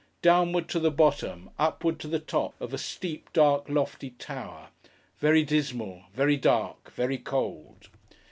Downward 0.23 0.67
to 0.69 0.79
the 0.79 0.89
bottom, 0.89 1.51
upward 1.59 1.99
to 1.99 2.07
the 2.07 2.17
top, 2.17 2.59
of 2.59 2.73
a 2.73 2.77
steep, 2.79 3.31
dark, 3.33 3.69
lofty 3.69 4.09
tower: 4.09 4.69
very 5.19 5.43
dismal, 5.43 6.05
very 6.15 6.37
dark, 6.37 6.91
very 6.93 7.19
cold. 7.19 7.87